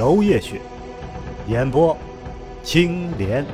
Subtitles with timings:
[0.00, 0.58] 楼夜雪，
[1.46, 1.94] 演播
[2.62, 3.44] 青莲。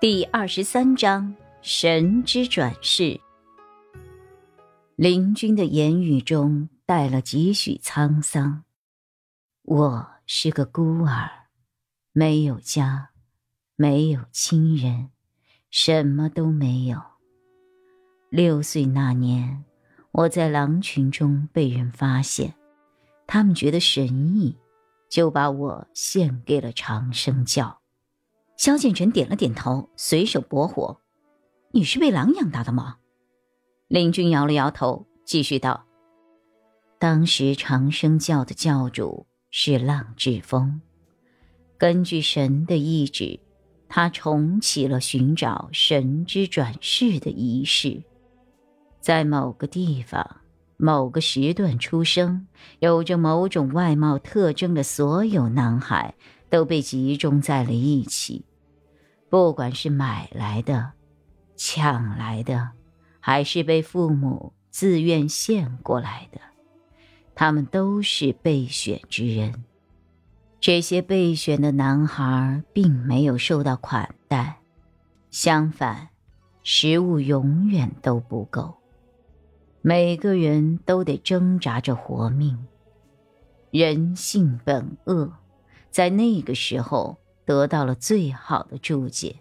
[0.00, 3.20] 第二十三章：神之转世。
[4.96, 8.64] 林君的言语中带了几许沧桑。
[9.62, 11.30] 我是个孤儿，
[12.10, 13.10] 没有家，
[13.76, 15.10] 没有亲人，
[15.70, 17.00] 什么都没有。
[18.30, 19.62] 六岁那年，
[20.12, 22.54] 我在狼群中被人发现，
[23.26, 24.56] 他们觉得神异，
[25.08, 27.80] 就把我献给了长生教。
[28.56, 31.00] 萧建成点了点头，随手拨火
[31.72, 32.98] ：“你是被狼养大的吗？”
[33.88, 35.86] 林君摇了摇头，继续道
[37.00, 40.80] ：“当时长生教的教主。”是浪志峰，
[41.76, 43.38] 根据神的意志，
[43.86, 48.02] 他重启了寻找神之转世的仪式。
[49.02, 50.24] 在某个地方、
[50.76, 52.46] 某个时段出生、
[52.78, 56.14] 有着某种外貌特征的所有男孩，
[56.48, 58.44] 都被集中在了一起。
[59.28, 60.92] 不管是买来的、
[61.56, 62.70] 抢来的，
[63.18, 66.40] 还是被父母自愿献过来的。
[67.34, 69.64] 他们都是备选之人，
[70.60, 74.60] 这些备选的男孩并没有受到款待，
[75.30, 76.10] 相反，
[76.62, 78.76] 食物永远都不够，
[79.84, 82.66] 每个人都得挣扎着活命。
[83.72, 85.32] 人性本恶，
[85.90, 89.36] 在那个时候得到了最好的注解。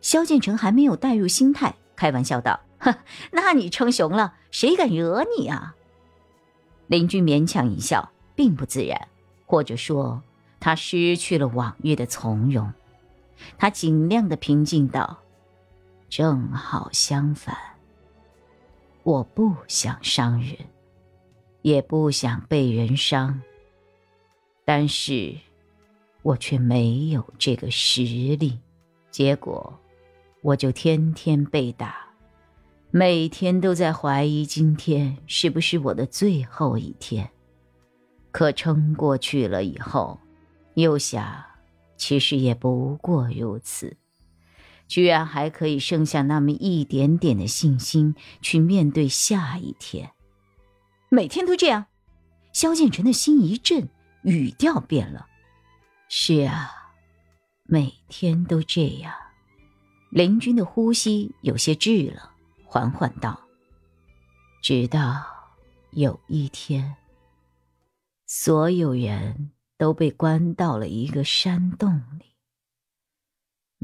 [0.00, 2.92] 萧建成还没有带入心态，开玩笑道：“哼，
[3.30, 5.76] 那你称雄了，谁敢惹你啊？”
[6.88, 9.06] 林君勉强一笑，并不自然，
[9.46, 10.22] 或者说，
[10.58, 12.72] 他失去了往日的从容。
[13.58, 15.18] 他尽量的平静道
[16.10, 17.56] ：“正好相反，
[19.04, 20.56] 我不想伤人，
[21.62, 23.40] 也不想被人伤，
[24.64, 25.36] 但是，
[26.22, 28.02] 我却没有这个实
[28.36, 28.58] 力。
[29.10, 29.78] 结果，
[30.40, 31.96] 我就天天被打。”
[32.94, 37.26] 每天都在怀疑今天是不是我的最后一天，
[38.30, 40.20] 可撑过去了以后，
[40.74, 41.42] 又想，
[41.96, 43.96] 其实也不过如此，
[44.92, 50.10] 居然还可以剩下那么一点点的信心去面对下一天。
[51.08, 51.86] 每天都这样，
[52.52, 53.88] 萧建成的心一震，
[54.22, 55.26] 语调变了。
[56.10, 56.70] 是啊，
[57.64, 59.14] 每天都这样。
[60.10, 62.30] 林军的呼吸有些滞了。
[62.66, 63.40] 缓缓道
[64.62, 65.24] ：“直到
[65.92, 66.96] 有一天，
[68.26, 72.31] 所有人都被关到了一个山洞里。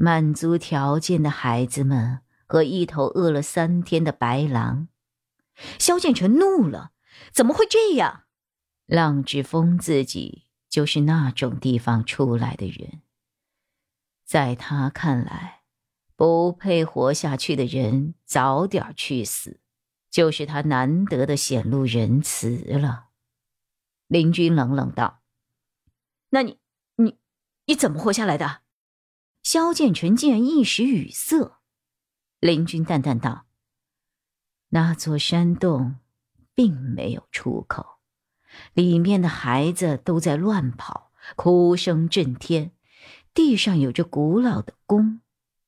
[0.01, 4.87] 满足条件的孩子们和一头饿了三天的白狼。”
[5.77, 6.91] 萧建成怒了
[7.33, 8.23] ：“怎么会这样？”
[8.87, 13.01] 浪之风自己就是那种地方出来的人，
[14.23, 15.57] 在他看来。
[16.15, 19.61] 不配活下去的人，早点去死，
[20.09, 23.05] 就是他难得的显露仁慈了。
[24.07, 25.21] 林君冷冷道
[26.31, 26.59] ：“那你、
[26.97, 27.17] 你、
[27.67, 28.63] 你怎么活下来的？”
[29.43, 31.59] 萧建成竟然一时语塞。
[32.39, 33.45] 林君淡淡道
[34.69, 35.97] ：“那座山洞
[36.55, 37.99] 并没有出口，
[38.73, 42.71] 里面的孩子都在乱跑，哭声震天，
[43.33, 45.21] 地上有着古老的弓。”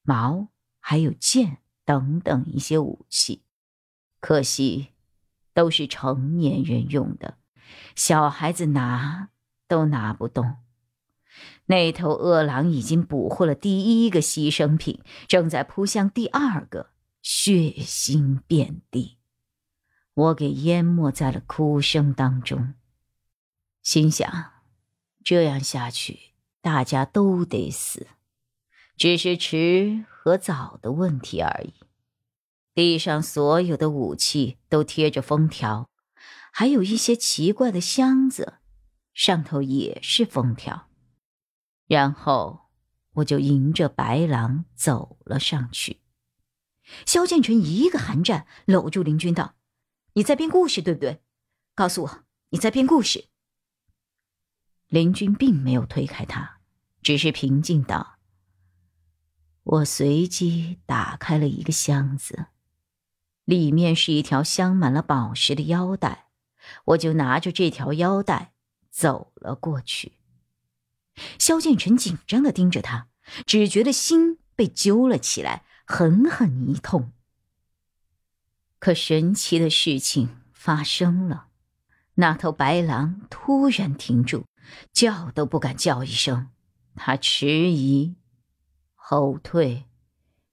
[0.03, 0.47] 矛
[0.79, 3.43] 还有剑等等一些武器，
[4.19, 4.89] 可惜
[5.53, 7.37] 都是成年人用的，
[7.95, 9.29] 小孩子拿
[9.67, 10.55] 都拿不动。
[11.71, 16.89] 那头恶狼已经捕获了第一个牺牲品，正在扑向第二个，
[17.21, 19.17] 血腥遍地。
[20.13, 22.73] 我给淹没在了哭声当中，
[23.81, 24.29] 心想：
[25.23, 28.05] 这样下去，大家都得死。
[28.97, 31.73] 只是迟和早的问题而已。
[32.75, 35.89] 地上所有的武器都贴着封条，
[36.51, 38.55] 还有一些奇怪的箱子，
[39.13, 40.89] 上头也是封条。
[41.91, 42.69] 然后
[43.15, 45.99] 我就迎着白狼走了上去。
[47.05, 49.55] 萧建成一个寒战，搂住林军道
[50.15, 51.21] ：“你在编故事对不对？
[51.75, 53.25] 告诉我，你在编故事。
[54.87, 56.61] 林君并没有推开他，
[57.01, 58.19] 只是平静道
[59.63, 62.45] ：“我随即打开了一个箱子，
[63.43, 66.29] 里面是一条镶满了宝石的腰带，
[66.85, 68.53] 我就拿着这条腰带
[68.89, 70.13] 走了过去。”
[71.39, 73.07] 萧建成紧张的盯着他，
[73.45, 77.11] 只觉得心被揪了起来，狠狠一痛。
[78.79, 81.47] 可神奇的事情发生了，
[82.15, 84.45] 那头白狼突然停住。
[84.93, 86.49] 叫都不敢叫一声，
[86.95, 88.15] 他迟疑、
[88.93, 89.85] 后退，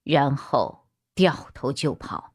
[0.03, 2.33] 然后掉头就跑。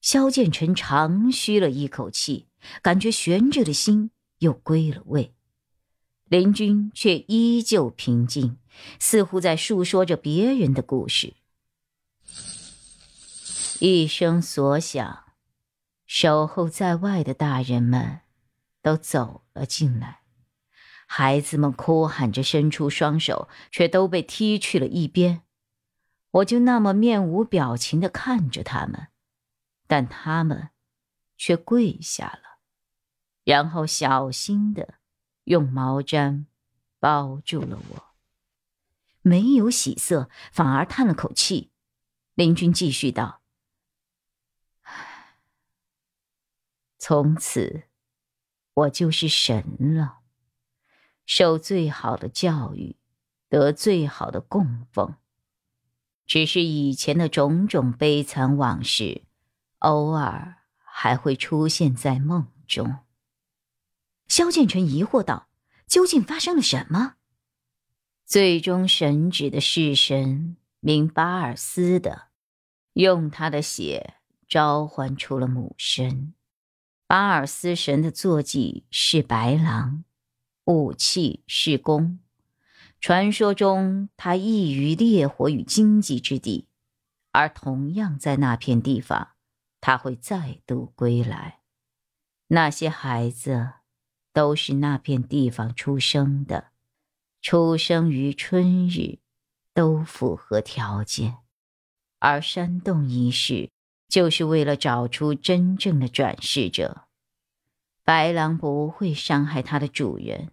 [0.00, 2.48] 萧剑尘长吁了一口气，
[2.82, 5.34] 感觉悬着的心又归了位。
[6.28, 8.58] 林君却依旧平静，
[9.00, 11.34] 似乎在述说着别人的故事。
[13.80, 15.24] 一声所响，
[16.06, 18.20] 守候在外的大人们
[18.82, 20.20] 都走了进来。
[21.06, 25.42] 孩子们哭喊着伸出双手，却都被踢去了一边。
[26.32, 29.08] 我就那么面无表情的看着他们，
[29.86, 30.68] 但他们
[31.38, 32.58] 却跪下了，
[33.44, 34.96] 然后小心的
[35.48, 36.44] 用毛毡
[37.00, 38.04] 包住了我。
[39.22, 41.70] 没有喜色，反而叹了口气。
[42.34, 43.40] 林君继续道
[46.98, 47.84] ：“从此，
[48.74, 50.18] 我就是神了。”
[51.24, 52.96] 受最好的教育，
[53.48, 55.16] 得最好的供奉。
[56.26, 59.24] 只是以前的种种悲惨往事，
[59.78, 62.98] 偶尔还会出现在梦中。
[64.38, 65.48] 萧建成疑惑道
[65.88, 67.16] ：“究竟发生了什么？”
[68.24, 72.28] 最终神旨的式神名巴尔斯的，
[72.92, 74.14] 用他的血
[74.46, 76.34] 召唤出了母神。
[77.08, 80.04] 巴尔斯神的坐骑是白狼。
[80.66, 82.20] 武器是弓，
[83.00, 86.68] 传说中他异于烈火与荆棘之地，
[87.32, 89.30] 而同样在那片地方，
[89.80, 91.58] 他会再度归来。
[92.46, 93.72] 那些孩子
[94.38, 96.68] 都是那片地方出生的，
[97.42, 99.18] 出生于春日，
[99.74, 101.38] 都符合条件。
[102.20, 103.72] 而山洞仪式
[104.08, 107.08] 就是为了找出真正的转世者。
[108.04, 110.52] 白狼不会伤害它的主人。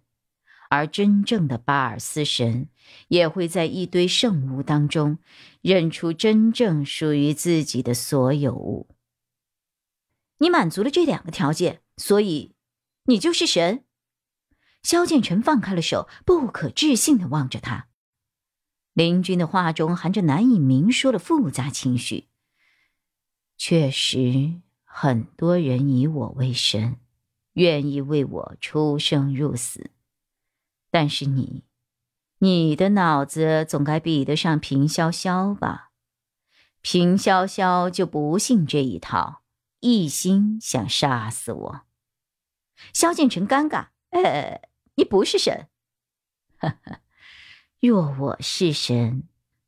[0.71, 2.69] 而真正的巴尔斯神
[3.09, 5.19] 也会在一堆圣物当中
[5.61, 8.87] 认出真正属于自己的所有物。
[10.39, 12.54] 你满足了这两个条件，所以
[13.05, 13.83] 你就是神。
[14.83, 17.87] 萧剑尘放开了手，不可置信的望着他。
[18.93, 22.29] 林君的话中含着难以明说的复杂情绪。
[23.57, 26.97] 确实，很多人以我为神，
[27.53, 29.91] 愿意为我出生入死。
[30.91, 31.63] 但是你，
[32.39, 35.91] 你的脑子总该比得上平潇潇吧？
[36.81, 39.41] 平潇潇就不信这一套，
[39.79, 41.81] 一心想杀死我。
[42.93, 44.61] 萧敬腾尴尬，呃，
[44.95, 45.67] 你不是神。
[46.57, 46.99] 呵呵，
[47.79, 49.23] 若我是神，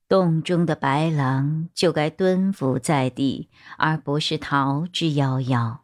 [0.07, 5.79] 洞中的白狼就该蹲伏在地，而不是逃之夭夭。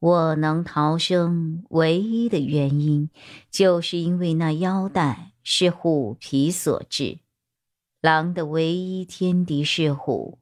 [0.00, 3.08] 我能逃生，唯一的原因，
[3.50, 7.20] 就是因为那腰带是虎皮所制。
[8.02, 10.38] 狼的唯一天敌是虎，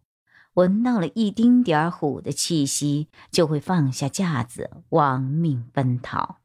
[0.54, 6.40] 闻到了一丁点儿虎的气息，就会放下架子，亡命奔逃。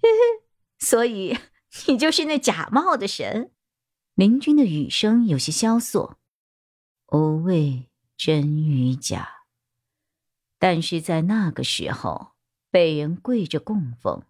[0.00, 0.44] 嘿嘿，
[0.78, 1.36] 所以
[1.88, 3.50] 你就是那假冒的神。
[4.14, 6.16] 林君的语声有些萧索，
[7.12, 9.44] 无谓真与假。
[10.58, 12.32] 但是在那个时候，
[12.70, 14.22] 被人跪着供奉，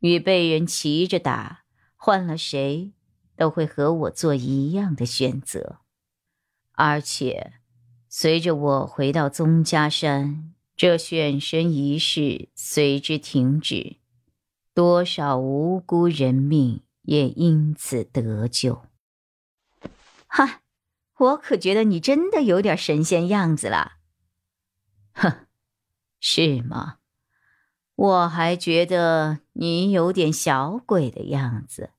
[0.00, 2.92] 与被人骑着打，换了谁，
[3.36, 5.78] 都会和我做一样的选择。
[6.72, 7.54] 而且，
[8.18, 13.98] 随着我回到宗家山，这选神仪式随之停止，
[14.72, 18.86] 多少无辜人命也因此得救。
[20.28, 20.62] 哈，
[21.18, 23.98] 我可觉得你真的有点神仙样子了。
[25.12, 25.46] 哼。
[26.18, 26.96] 是吗？
[27.96, 31.90] 我还觉得你有点小鬼的样子。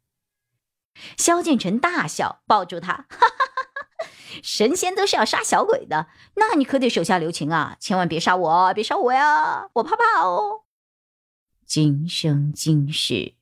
[1.15, 3.36] 萧敬腾大笑，抱住他，哈哈！
[4.43, 10.63] 神仙都是要杀小鬼的，那你可得手下留情啊，千万别杀我，别杀我呀，我怕怕哦。
[11.65, 13.35] 今生今世，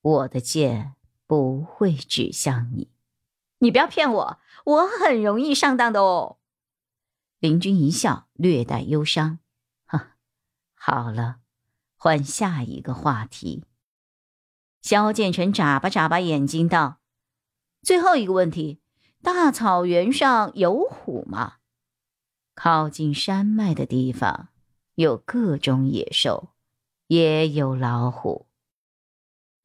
[0.00, 0.94] 我的剑
[1.26, 2.88] 不会指向你，
[3.58, 6.38] 你不要骗我，我很容易上当的哦。
[7.38, 9.40] 林君一笑，略带忧伤。
[10.74, 11.36] 好了，
[11.96, 13.64] 换下一个话题。
[14.80, 16.98] 萧建成眨巴眨巴眼睛道
[17.82, 18.81] ：“最后一个问题，
[19.22, 21.54] 大草原上有虎吗？
[22.54, 24.48] 靠近山脉的地方
[24.96, 26.50] 有各种野兽，
[27.06, 28.46] 也有老虎。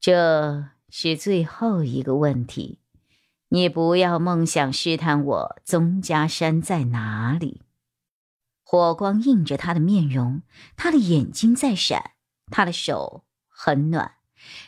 [0.00, 2.78] 这是最后一个问题，
[3.48, 7.62] 你不要梦想试探我宗家山在哪里。”
[8.62, 10.42] 火光映着他的面容，
[10.76, 12.12] 他的眼睛在闪，
[12.46, 14.12] 他的手很暖。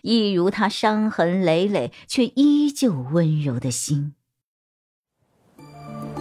[0.02, 4.16] 一如他伤痕累累却依旧温柔的心。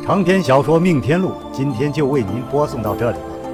[0.10, 3.50] 长篇小说《命天录》今天就为您播送到这里了，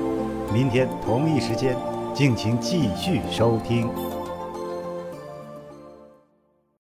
[0.54, 1.76] 明天同一时间，
[2.14, 3.90] 敬请继续收听。